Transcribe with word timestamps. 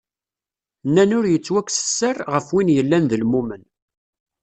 Nnan 0.87 1.11
ur 1.17 1.25
yettwakkes 1.29 1.77
sser, 1.81 2.17
ɣef 2.33 2.47
win 2.53 2.73
yellan 2.75 3.03
d 3.09 3.11
lmumen. 3.21 3.63